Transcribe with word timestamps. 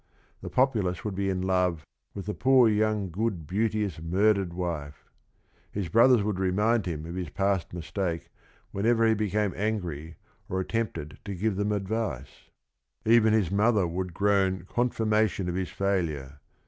The 0.41 0.49
populace 0.49 1.05
would 1.05 1.13
be 1.13 1.29
in 1.29 1.43
love 1.43 1.85
with 2.15 2.25
the 2.25 2.33
"poor 2.33 2.67
young 2.67 3.11
good 3.11 3.45
beauteous 3.45 4.01
murdered 4.01 4.51
wife." 4.51 5.05
His 5.71 5.89
brothers 5.89 6.23
would 6.23 6.39
remind 6.39 6.87
him 6.87 7.05
of 7.05 7.13
his 7.13 7.29
past 7.29 7.71
mistake 7.71 8.29
whenever 8.71 9.05
he 9.05 9.13
be 9.13 9.29
came 9.29 9.53
angry 9.55 10.15
or 10.49 10.59
attempted 10.59 11.19
to 11.25 11.35
give 11.35 11.55
them 11.55 11.71
advice; 11.71 12.49
even 13.05 13.31
his 13.31 13.51
mother 13.51 13.85
would 13.85 14.11
groan 14.11 14.65
confirmation 14.67 15.47
of 15.47 15.53
his 15.53 15.69
failure. 15.69 16.39